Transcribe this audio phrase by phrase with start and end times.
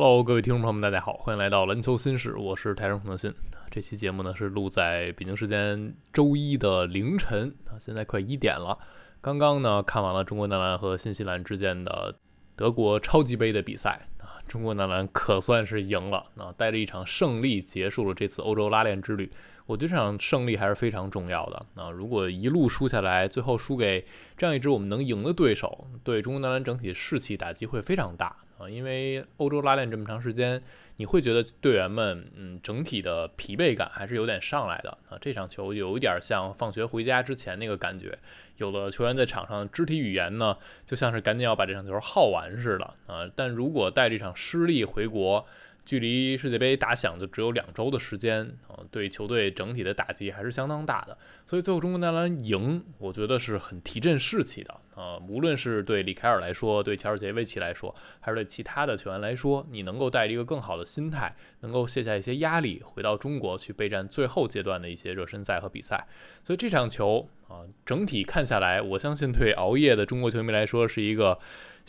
[0.00, 3.34] Hello，各位听众朋友们，大家好，欢迎来到篮球新事，我是台上彭德信。
[3.68, 8.78] 这期节目呢是录在北京时间周一的凌晨啊，现在快一点了。
[9.20, 12.14] 刚刚呢看完了中国男篮和新西兰之间的
[12.54, 19.28] 德国超级杯的比赛啊，中国男篮可算是赢了啊，带着一场胜利结束了这次欧洲拉练之旅。
[19.66, 21.90] 我觉得这场胜利还是非常重要的啊！
[21.90, 24.06] 如果一路输下来，最后输给
[24.36, 28.68] 这样一支我们能赢的对手，对中国男篮整体士气打击会非常大啊！
[28.68, 30.60] 因为欧洲拉练这么长时间，
[30.96, 35.16] 你会觉得队员们嗯整体的疲惫感还是有点上来的啊！
[35.20, 38.18] 这场球有一点像放学回家之前那个感觉，
[38.56, 43.30] 有的球员在场上肢体语言呢，就像是赶紧要把这场球耗完似的啊！
[43.34, 45.46] 但如果带这场失利回国，
[45.88, 51.16] 距离世界杯打响就只有两周的时间啊，对球队整体的打击还是相当大的。
[51.46, 55.16] 所以最后中国男篮赢，我觉得是很提振士气的啊。
[55.26, 66.06] 无论是对里凯尔来说，对乔尔杰维奇来说，还是对其他的球员来说，你能够带着一个更好的心态，能够卸下一些压力，回到中国去备战最后阶段的一些热身赛和比赛。
[66.44, 71.38] 所以这场球啊，整体看下来，我相信对熬夜的中国球迷来说是一个。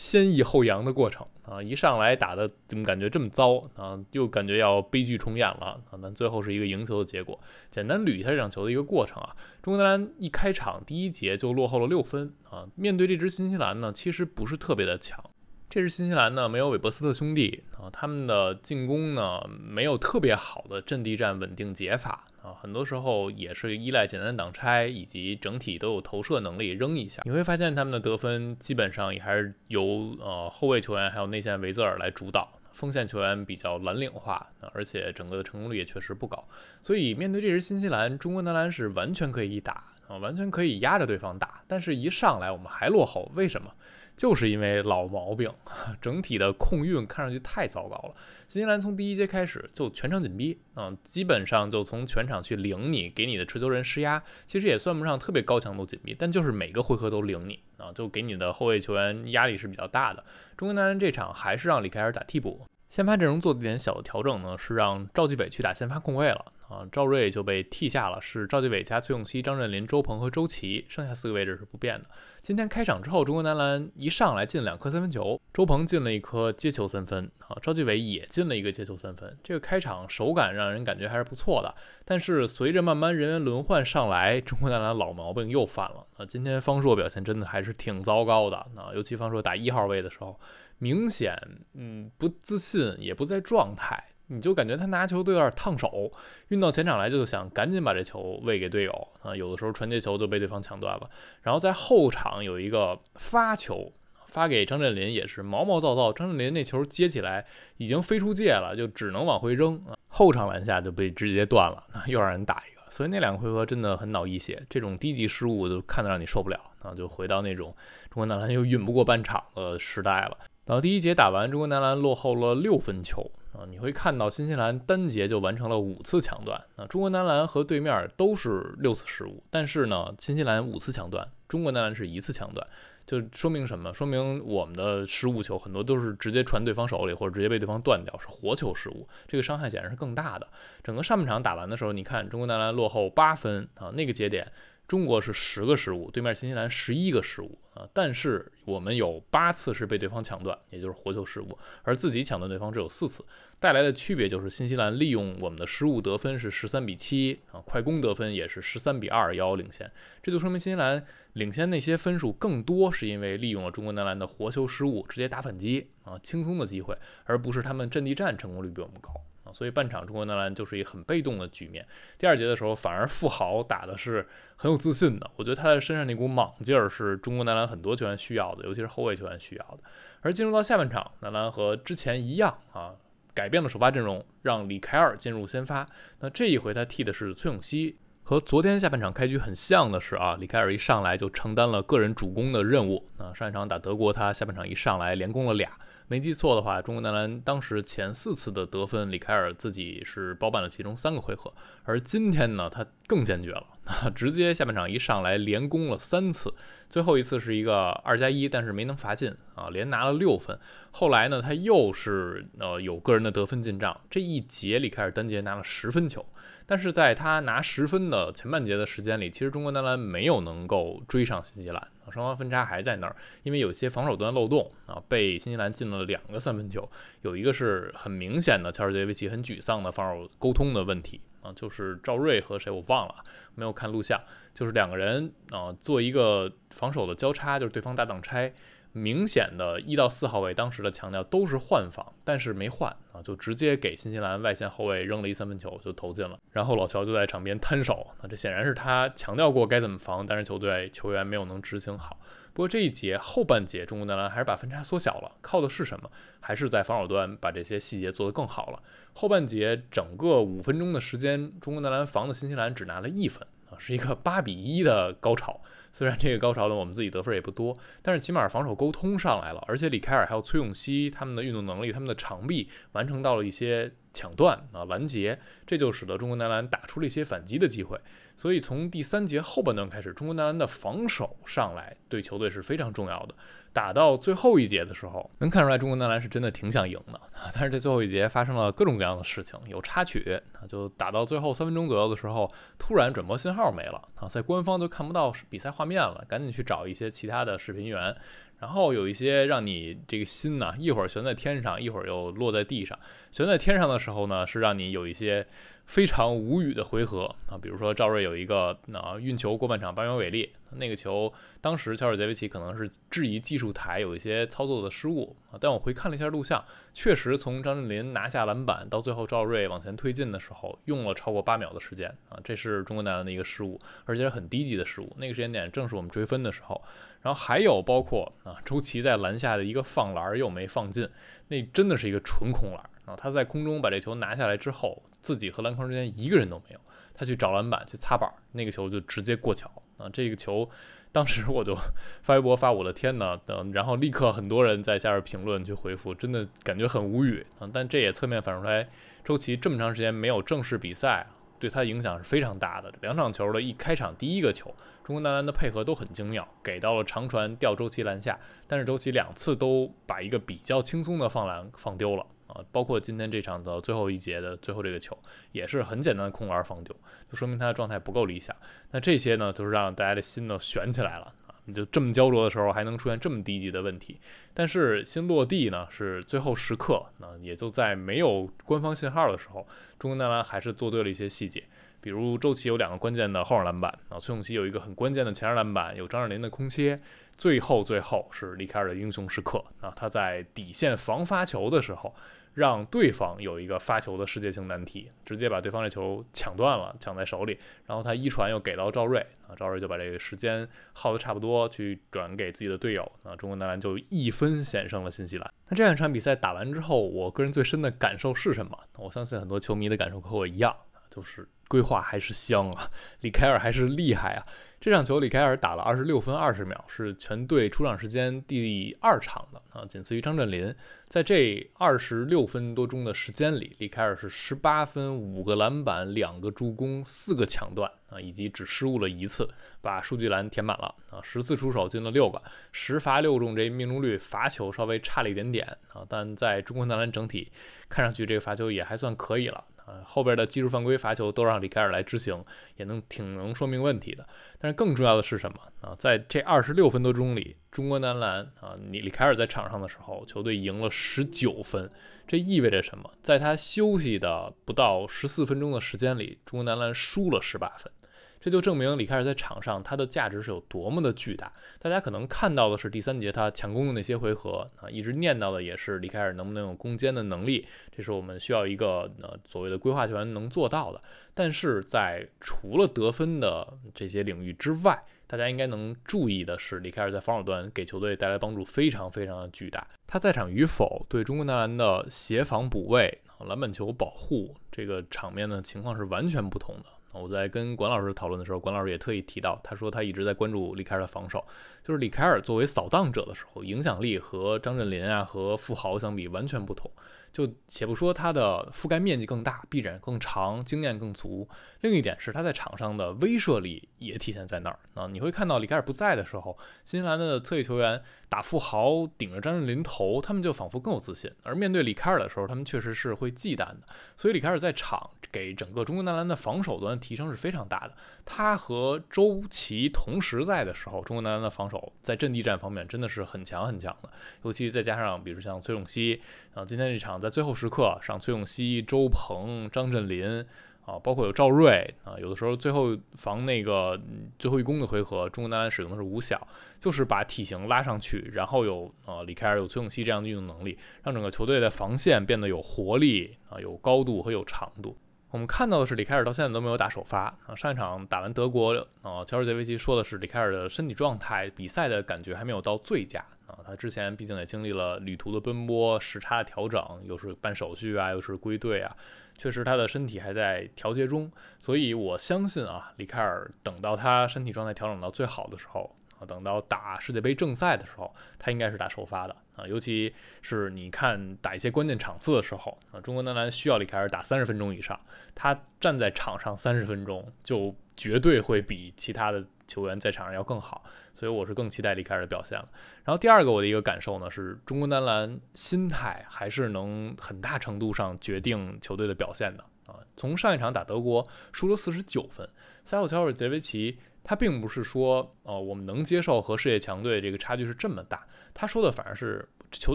[0.00, 4.02] 先抑后扬的过程啊，一上来打的怎么感觉这么糟啊？
[4.12, 5.98] 又感觉要悲剧重演了啊！
[6.02, 7.38] 但最后是一个赢球的结果。
[7.70, 12.66] 简单捋一下这场球的一个过程啊，中国男篮一开场第一节就落后了六分啊。
[12.76, 15.22] 面对这支新西兰呢，其实不是特别的强。
[15.68, 22.24] 这支新西兰呢，没有韦伯斯特兄弟啊，他们的进攻呢没有特别好的阵地战稳定解法。
[22.42, 27.22] 啊，很多时候也是依赖简单挡拆，以及整体都有投射能力扔一下。
[27.24, 36.48] 你会发现他们的得分基本上也还是由呃后卫球员还有内线维泽尔来主导，锋线球员比较蓝领化，而且整个的成功率也确实不高。
[36.82, 41.62] 所以面对这支新西兰，中国男篮是完全可以一打啊，完全可以压着对方打。
[41.68, 43.70] 但是，一上来我们还落后，为什么？
[44.20, 45.50] 就是因为老毛病，
[45.98, 48.14] 整体的控运看上去太糟糕了。
[48.46, 54.22] 新西兰从第一节开始就全场紧逼，嗯，基本上就从全场去领你，给你的持球人施压。
[54.46, 60.22] 其实也算不上特别高强度紧逼，但就是每个回合都领你啊，就给你的后卫球员压力是比较大的。
[60.54, 66.52] 中国男篮这场还是让李凯尔打替补，先发阵容做了点小的调整呢，是让赵继伟去打先发控卫了。
[66.70, 72.06] 啊，赵睿就被替下了，是赵继伟加崔永熙、张镇麟、周鹏和周琦，剩下四个位置是不变的。
[72.42, 79.36] 今天开场之后，中国男篮一上来进两颗三分球，周鹏进了一颗接球三分，啊，赵继伟也进了一个接球三分。
[79.42, 81.74] 这个开场手感让人感觉还是不错的。
[82.04, 86.06] 但是随着慢慢人员轮换上来，中国男篮老毛病又犯了。
[86.16, 88.56] 啊，今天方硕表现真的还是挺糟糕的。
[88.56, 90.38] 啊，尤其方硕打一号位的时候，
[90.78, 91.36] 明显
[91.74, 94.02] 嗯不自信，也不在状态。
[94.32, 96.08] 你就感觉他拿球都有点烫手，
[96.48, 101.08] 运到前场来就想赶紧把这球喂给队友啊，有的时候传接球就被对方抢断了。
[101.42, 103.92] 然后在后场有一个发球
[104.26, 106.12] 发给张镇麟，也是毛毛躁躁。
[106.12, 107.44] 张镇麟那球接起来
[107.78, 109.98] 已经飞出界了，就只能往回扔啊。
[110.06, 112.80] 后场篮下就被直接断了，又让人打一个。
[112.88, 117.74] 所以那两个回合真的很脑溢血，这种低级失误就看得让你受不了啊，就回到那种
[118.08, 120.38] 中国男篮又运不过半场的时代了。
[120.66, 123.28] 然后第一节打完，中国男篮落后了六分球。
[123.68, 132.66] 你会看到新西兰单节就完成了五次抢断，啊，中国男篮和对面都是六次失误，但是呢，新西兰五次抢断，中国男篮是一次抢断，
[133.06, 133.92] 就说明什么？
[133.92, 140.46] 说明我们的失误球很多都是直接传对方手里，或者直接被对方断掉，是活球失误，这个伤害显然是更大的。
[140.82, 144.46] 整个上半场打完的时候，你看中国男篮落后八分啊，那个节点。
[144.90, 153.24] 中国是十个失误，对面新西兰十一个失误啊，但是我们有八次是被对方抢断，也就是活球失误，而自己抢断对方只有四次，
[153.60, 159.88] 带来的区别就是新西兰利用我们的失误得分是十三比七啊，快攻得分也是十三比二遥遥领先，
[160.20, 169.12] 这就说明新西兰领先那些分数更多是因为利用了中国男篮的活球失误直接打反击啊，轻松的机会，而不是他们阵地战成功率比我们高。
[169.52, 171.86] 所以半场中国男篮就是一个很被动的局面。
[172.18, 174.26] 第二节的时候，反而富豪打的是
[174.56, 175.30] 很有自信的。
[175.36, 179.78] 我觉得他的身上那股莽劲儿是中国男篮很多球员需要的，尤其是后卫球员需要的。
[180.20, 182.94] 而进入到下半场，男篮和之前一样啊，
[183.32, 185.86] 改变了首发阵容，让李凯尔进入先发。
[186.20, 187.96] 那这一回他替的是崔永熙。
[188.22, 193.04] 和昨天下半场开局很像的是啊，李凯尔一上来就承担了个人主攻的任务。
[193.18, 195.68] 那上一场打德国，他下半场一上来连攻了俩。
[196.10, 201.54] 没记错的话，中国男篮当时前四次的得分，李凯尔自己是包办了其中三个回合。
[201.84, 203.64] 而今天呢，他更坚决了，
[204.12, 206.52] 直接下半场一上来连攻了三次，
[206.88, 210.58] 最后一次是一个二加一，但是没能罚进啊，连拿了六分。
[210.92, 216.24] 后来呢，他又是呃有个人的得分进账，这一节里开始单节拿了十分球，
[216.64, 226.90] 但是在他拿十分的前半节的时间里，其实中国男篮没有能够追上新西兰，双方分差还在那儿，因为有些防守端漏洞啊，被新西兰进了两个三分球，
[227.22, 231.20] 有一个是很明显的乔治杰维奇很沮丧的防守沟通的问题。
[231.42, 233.14] 啊，就是赵睿和谁我忘了，
[233.54, 234.20] 没有看录像，
[234.52, 238.52] 就是两个人啊做一个防守的交叉，就是对方大挡拆，
[238.92, 252.18] 明显的一到四号位当时的强调都是换防，但是没换啊，就直接给新西兰外线后卫扔了一三分球就投进了，然后老乔就在场边摊手，那这显然是他强调过该怎么防，但是球队球员没有能执行好。
[252.52, 256.10] 不过这一节后半节，中国男篮还是把分差缩小了，靠的是什么？
[256.40, 258.82] 还是在防守端把这些细节做得更好了。
[259.12, 263.46] 后半节整个五分钟的时间，中国男篮防的新西兰只拿了一分
[263.78, 265.60] 是一个八比一的高潮。
[265.92, 277.98] 虽然这个高潮呢，我们自己得分也不多，但是起码防守沟通上来了，而且李凯尔还有崔永熙他们的运动能力，他们的长臂完成到了一些抢断啊拦截，这就使得中国男篮打出了一些反击的机会。
[278.40, 283.34] 所以从第三节后半段开始，中国男篮的防守上来对球队是非常重要的。
[283.70, 287.20] 打到最后一节的时候，能看出来中国男篮是真的挺想赢的。
[287.52, 298.16] 但是这最后一节发生了各种各样的事情，有插曲啊，就打到最后三分钟左右的时候，突然转播信号没了啊，在官方都看不到比赛画面了，赶紧去找一些其他的视频源。
[298.58, 302.98] 然后有一些让你这个心呢，一会儿悬在天上，一会儿又落在地上。
[303.30, 305.46] 悬在天上的时候呢，是让你有一些。
[305.90, 316.64] 非常无语的回合啊，比如说赵睿有一个啊运球过半场八秒违例，那个球当时乔尔杰维奇可能是质疑技术台有一些操作的失误啊，但我回看了一下录像，
[316.94, 325.12] 确实从张镇麟拿下篮板到最后赵睿往前推进的时候用了超过八秒的时间啊，这是中国男篮的一个失误，而且是很低级的失误。
[325.18, 326.80] 那个时间点正是我们追分的时候，
[327.20, 331.08] 然后还有包括啊周琦在篮下的一个放篮又没放进，
[331.48, 335.02] 那真的是一个纯空篮啊，他在空中把这球拿下来之后。
[335.20, 336.80] 自己和篮筐之间一个人都没有，
[337.14, 340.08] 他去找篮板去擦板，那个球就直接过桥啊！
[340.12, 340.68] 这个球，
[341.12, 341.76] 当时我就
[342.22, 347.68] 发微博发我的天呐，等，然后立刻很多人在下边评论去回复，真的感觉很无语啊！
[347.72, 348.88] 但这也侧面反映出来，
[349.24, 351.26] 周琦这么长时间没有正式比赛，
[351.58, 352.90] 对他影响是非常大的。
[353.02, 354.74] 两场球的一开场第一个球，
[355.04, 362.24] 中国男篮的配合都很精妙，给到了长传吊周琦篮下，但是周琦两次都把一个比较轻松的放篮放丢了。
[362.52, 365.18] 啊，包括今天这场的最后一节的最后这个球，
[365.52, 366.94] 也是很简单的空篮防丢，
[367.30, 368.54] 就说明他的状态不够理想。
[368.90, 371.54] 那这些呢，就是让大家的心呢悬起来了啊！
[371.66, 374.18] 你就这么焦灼的时候，还能出现这么低级的问题。
[374.52, 379.66] 但是新落地呢，是最后时刻，那也就在没有官方信号的时候，
[379.98, 381.62] 中国男篮还是做对了一些细节，
[382.00, 387.00] 比如周琦有两个关键的后场篮板啊，崔永熙有一个很关键的前场篮板，有张镇麟的空切。
[387.36, 389.90] 最后，最后是离凯尔的英雄时刻啊！
[389.96, 392.14] 他在底线防发球的时候。
[392.54, 397.56] 让对方有一个发球的世界性难题，直接把对方这球抢断了，抢在手里，
[397.86, 405.48] 然后他一传又给到赵睿啊，赵睿就把这个时间耗得差不多，去转给自己的队友啊，中国男篮就一分险胜了新西兰。
[405.68, 408.76] 那这两场比赛打完之后，我个人最深的感受是什么？
[408.96, 410.74] 我相信很多球迷的感受和我一样，
[411.08, 412.90] 就是规划还是香啊，
[413.22, 414.42] 李凯尔还是厉害啊。
[414.80, 420.74] 这场球，李凯尔打了二十六分二十秒，是全队出场时间第二场的啊，仅次于张镇麟。
[421.06, 429.46] 在这二十六分多钟的时间里，李凯尔是十八分、五个篮板、两个助攻、四个抢断啊，以及只失误了一次，
[429.82, 432.42] 把数据栏填满了啊，十次出手进了六个，
[432.72, 437.52] 十罚六中，这命中率罚球稍微差了一点点啊，但在中国男篮整体
[437.90, 439.62] 看上去，这个罚球也还算可以了。
[440.04, 442.42] 后边的技术犯规、罚球都让李凯尔来执行，
[442.76, 444.26] 也能挺能说明问题的。
[444.58, 445.94] 但是更重要的是什么啊？
[445.98, 451.90] 在这二十六分多钟里，中国男篮啊，你李凯尔在场上的时候，球队赢了十九分。
[452.26, 453.10] 这意味着什么？
[453.22, 457.92] 在他休息的不到十四分钟的时间里，中国男篮输了十八分。
[458.40, 461.52] 这就证明李凯尔在场上他的价值是有多么的巨大。
[461.78, 471.00] 大家可能看到的是第三节他强攻的那些回合啊，一直念叨的也是李凯尔能不能有攻坚的能力，这是我们需要一个呃所谓的规划球员能做到的。
[471.34, 479.86] 但是在除了得分的这些领域之外，大家应该能注意的是，李凯尔在防守端给球队带来帮助非常非常的巨大。
[480.06, 486.86] 他在场与否，对中国男篮的协防补位、篮板球保护这个场面的情况是完全不同的。
[487.12, 491.44] 我在跟管老师讨论的时候，管老师也特意提到，他说他一直在关注李凯尔的防守，
[491.82, 496.90] 就是李凯尔作为扫荡者的时候，影响力和张镇麟啊和富豪相比完全不同。
[497.32, 501.48] 就且不说他的覆盖面积更大，臂展更长，经验更足，
[501.82, 505.06] 另一点是他在场上的威慑力也体现在那儿啊。
[505.06, 513.78] 你会看到李凯尔不在的时候，新西兰的侧翼球员打富豪，顶着张镇麟头，他们就仿佛更有自信；而面对李凯尔的时候，他们确实是会忌惮的。
[514.16, 517.94] 所以李凯尔在场给整个中国男篮的防守端提升是非常大的。
[518.24, 524.10] 他和周琦同时在的时候，中国男篮的防守在阵地战方面真的是很强很强的，
[524.42, 526.20] 尤其再加上比如像崔永熙
[526.54, 527.20] 啊，今天这场。
[527.20, 530.44] 在最后时刻上，崔永熙、周鹏、张镇麟
[530.86, 534.00] 啊，包括有赵睿啊，有的时候最后防那个
[534.38, 536.46] 最后一攻的回合，中国男篮使用的是五小，
[536.80, 544.96] 就是把体型拉上去，然后有呃李凯尔、有崔永熙这样的运动能力，让整个球队的防线变得有活力啊，有高度和有长度。
[545.30, 548.72] 我们看到的是李凯尔到现在都没有打首发啊，上一场打完德国
[549.02, 553.24] 啊，乔治杰维奇说的是李凯尔的身体状态、比赛的感觉还没有到最佳。
[553.46, 558.96] 啊，他之前毕竟也经历了旅途的奔波、时差的调整，又是办手续啊，又是归队啊，
[559.38, 561.30] 确实他的身体还在调节中。
[561.60, 569.66] 所以我相信啊，里凯尔等到他身体状态调整到最好的时候啊，等到打世界杯正赛的时候，他应该是打首发的啊。
[569.66, 570.12] 尤其
[570.42, 574.98] 是你看打一些关键场次的时候啊，中国男篮需要李凯尔打三十分钟以上，
[575.34, 579.44] 他站在场上三十分钟，就绝对会比其他的。
[579.70, 580.82] 球员在场上要更好，
[581.14, 582.66] 所以我是更期待李凯尔的表现了。
[583.04, 589.94] 然后第二个我的一个感受呢，是中国男篮心态还是能很大程度上决定球队的表现的啊。
[590.16, 592.48] 从上一场打德国输了四十九分，
[592.84, 599.94] 塞奥乔尔杰维奇他并不是说哦我们能接受和世界强队这个差距是这么大，他说的反而是球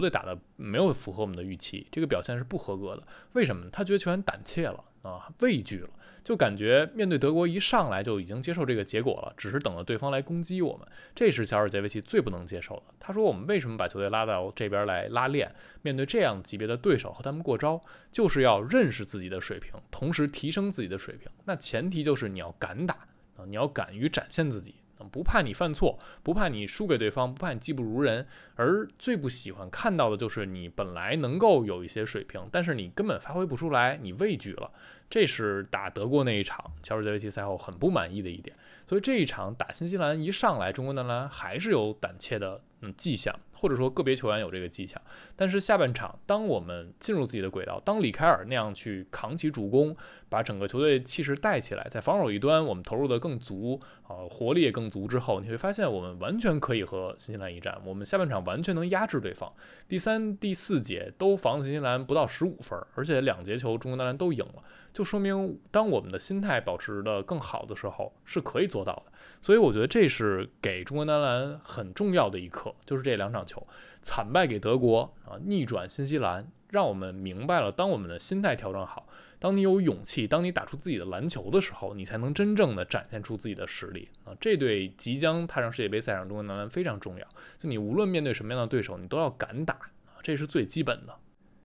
[0.00, 3.06] 队打的没有符合我们的预期，这个表现是不合格的。
[3.32, 3.68] 为什么？
[3.70, 5.90] 他觉得球员胆怯了啊，畏惧了。
[6.24, 12.82] 就感觉面对德国一上来就已经接受这个结果了，只是等着对方来攻击我们，这是小尔杰维奇最不能接受的。
[12.98, 15.54] 他说：“我们为什么把球队拉到这边来拉练？
[15.82, 17.80] 面对这样级别的对手和他们过招，
[18.10, 21.30] 就是要认识自己的水平，同时提升自己的水平。
[21.44, 24.74] 那前提就是你要敢打啊，你要敢于展现自己。”
[25.12, 34.72] 不怕你犯错，不怕你输给对方，不怕你技不如人，而最不喜欢看到的就是你本来能够有一些水平，但是你根本发挥不出来，你畏惧了。
[35.10, 38.56] 这是打德国那一场，乔治杰维奇赛后很不满意的一点。
[38.86, 43.38] 所以这一场打新西兰一上来，中国男篮还是有胆怯的嗯迹象。
[43.56, 45.00] 或者说个别球员有这个迹象，
[45.34, 49.96] 但是下半场，当我们进入自己的轨道，当李凯尔那样去扛起主攻，
[50.28, 59.52] 把整个球队气势带起来，在防守一端我们投入的更足，啊，活力也更足之后，你会发现我们完全可以和新西兰一战，我们下半场完全能压制对方。
[59.88, 69.12] 第三、第四节都防新西兰不到十五分，而且两节球中国男篮都赢了，就说明当我们的心态保持的更好的时候，是可以做到的。
[69.42, 73.66] 所以我觉得这是给中国男篮很重要的一课，就是这两场球
[74.02, 79.06] 惨败给德国啊，逆转新西兰，让我们明白了，当我们的心态调整好，
[79.38, 84.34] 当你有勇气，当你打出自己的篮球的时候，你才能真正的展现出自己的实力啊！
[84.40, 87.26] 这对即将踏上世界杯赛场中国男篮非常重要。
[87.58, 91.14] 就你无论面对什么样的对手，你都要敢打啊，这是最基本的。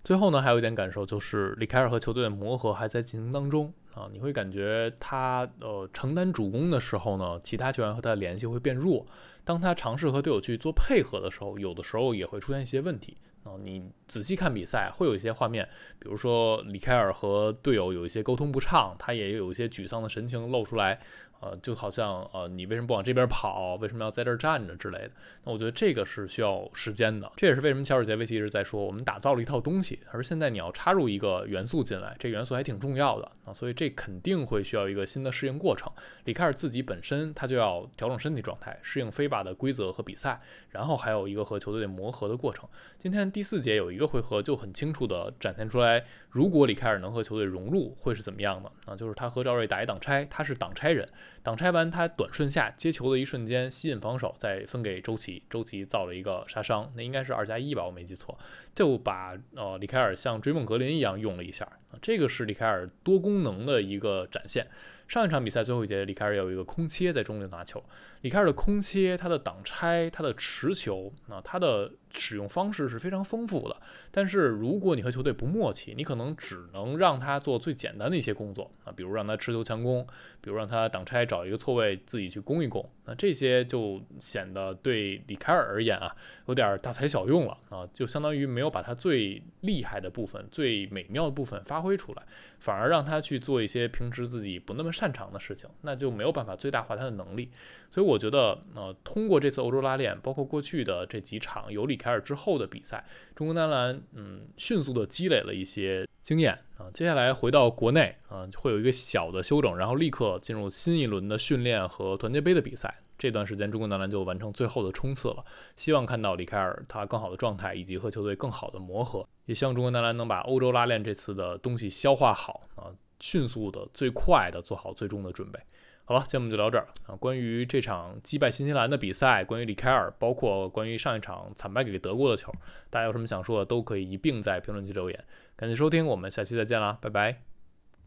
[0.03, 3.73] 最后呢，还有一点感受就是，里凯尔和球队的磨合还在进行当中。
[3.93, 9.05] 啊，你会感觉他呃承担主攻的时候呢，其他球员和他的联系会变弱。
[9.43, 13.17] 当他尝试和队友去做配合的时候，有的时候也会出现一些问题。
[13.43, 15.67] 啊，你仔细看比赛，会有一些画面，
[15.98, 21.01] 比如说李凯尔和队友有一些沟通不畅，他也有一些沮丧的神情露出来。
[21.41, 23.75] 呃，就好像呃，你为什么不往这边跑？
[23.81, 25.12] 为什么要在这儿站着之类的？
[25.43, 27.31] 那我觉得这个是需要时间的。
[27.36, 33.51] 这也是为什么乔尔杰维奇一直在说，我们打造了一套东西，而现在你要插入一个元素进来，这元素还挺重要的啊。
[33.51, 35.91] 所以这肯定会需要一个新的适应过程。
[36.25, 42.69] 里凯尔自己本身他就要调整身体状态，适应飞吧的规则和比赛，然后还有一个和球队磨合的过程。
[43.00, 48.95] 今天第四节有一个回合就很清楚的展现出来，如果里凯尔能和球队融入，会是怎么样的啊？
[48.95, 51.07] 就是他和赵睿打一挡拆，他是挡拆人。
[51.43, 58.38] 挡拆完，他短顺下接球的一瞬间吸引防守，再分给周琦，周琦造了一个杀伤，那应该是二加一吧，我没记错，
[58.75, 61.67] 就把呃李凯尔像追梦格林一样用了一下，
[62.01, 64.67] 这个是李凯尔多功能的一个展现。
[65.12, 67.84] 上一场比赛最后一节，里凯尔有一个空切在中路拿球。
[68.22, 73.75] 里凯尔的空切，他的挡拆，他的持球，啊，他的使用方式是非常丰富的。
[74.10, 80.08] 但是如果你和球队不默契，你可能只能让他做最简单的一些工作啊，比如让他持球强攻，
[80.39, 82.89] 比如让他挡拆找一个错位自己去攻一攻。
[83.03, 86.15] 那这些就显得对里凯尔而言啊，
[86.46, 92.24] 有点大材小用了啊，就相当于没有把他最厉害的部分、最美妙的部分发挥出来，
[92.60, 97.50] 反而让他去做一些平时自己不那么擅长的事情，那就没有办法最大化他的能力。
[97.89, 103.03] 所以我觉得，呃，通过这次欧洲拉练，包括过去的这几场有里凯尔之后的比赛，
[103.36, 106.86] 中国男篮嗯迅速的积累了一些经验啊。
[106.93, 113.00] 接下来回到国内啊，会有一个小的休整，然后立刻进入新一轮的训练和团结杯的比赛。
[113.17, 115.43] 这段时间，中国男篮就完成最后的冲刺了。
[115.75, 119.27] 希望看到里凯尔他更好的状态，以及和球队更好的磨合。
[119.46, 122.89] 也希望中国男篮能把欧洲拉练这次的东西消化好啊，
[123.21, 125.59] 迅速的、最快的做好最终的准备。
[126.03, 127.15] 好了，今天我们就聊这儿啊。
[127.15, 132.51] 关于这场击败新西兰的比赛，关于里凯尔，包括关于上一场惨败给德国的球，
[132.89, 135.23] 大家有什么想说的，都可以一并在评论区留言。
[135.55, 137.50] 感谢收听，我们下期再见啦，拜拜。